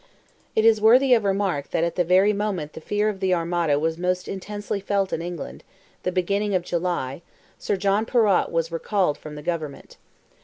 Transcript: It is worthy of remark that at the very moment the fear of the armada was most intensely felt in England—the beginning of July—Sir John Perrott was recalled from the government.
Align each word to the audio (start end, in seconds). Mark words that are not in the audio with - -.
It 0.55 0.65
is 0.65 0.81
worthy 0.81 1.13
of 1.13 1.23
remark 1.25 1.69
that 1.69 1.83
at 1.83 1.95
the 1.95 2.03
very 2.03 2.33
moment 2.33 2.73
the 2.73 2.81
fear 2.81 3.07
of 3.07 3.19
the 3.19 3.35
armada 3.35 3.77
was 3.77 3.99
most 3.99 4.27
intensely 4.27 4.79
felt 4.79 5.13
in 5.13 5.21
England—the 5.21 6.11
beginning 6.11 6.55
of 6.55 6.63
July—Sir 6.65 7.75
John 7.77 8.07
Perrott 8.07 8.49
was 8.51 8.71
recalled 8.71 9.19
from 9.19 9.35
the 9.35 9.43
government. 9.43 9.97